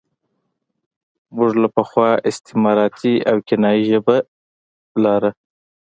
[1.35, 4.17] موږ له پخوا استعارتي او کنايي ژبه
[5.03, 5.31] لاره.